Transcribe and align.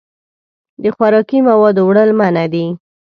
د 0.83 0.85
خوراکي 0.95 1.39
موادو 1.47 1.81
وړل 1.89 2.09
منع 2.19 2.45
دي. 2.53 2.65